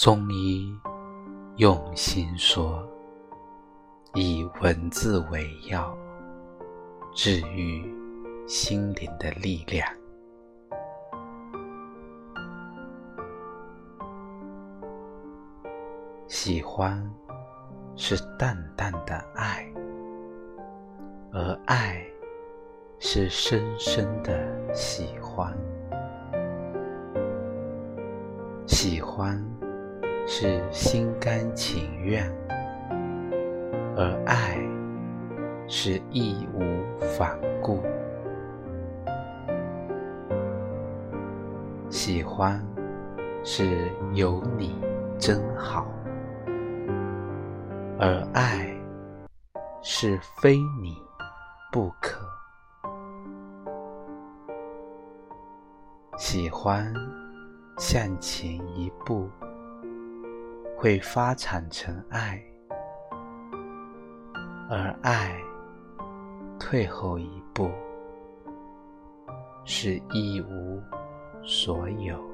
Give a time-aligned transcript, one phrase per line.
[0.00, 0.74] 中医
[1.56, 2.82] 用心说，
[4.14, 5.94] 以文字为药，
[7.12, 7.84] 治愈
[8.46, 9.86] 心灵的力量。
[16.28, 16.98] 喜欢
[17.94, 19.70] 是淡淡的爱，
[21.30, 22.02] 而爱
[22.98, 25.54] 是深深的喜欢。
[28.66, 29.38] 喜欢
[30.32, 32.24] 是心甘情愿，
[33.96, 34.56] 而爱
[35.66, 36.60] 是义无
[37.00, 37.82] 反顾。
[41.88, 42.64] 喜欢
[43.42, 44.80] 是有你
[45.18, 45.88] 真好，
[47.98, 48.72] 而爱
[49.82, 50.96] 是非你
[51.72, 52.20] 不可。
[56.16, 56.94] 喜欢。
[57.78, 59.26] 向前一步，
[60.82, 62.38] 会发展成爱；
[64.70, 65.38] 而爱
[66.58, 67.70] 退后一步，
[69.66, 70.82] 是一无
[71.44, 72.29] 所有。